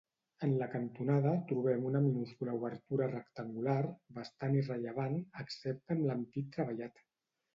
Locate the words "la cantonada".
0.59-1.33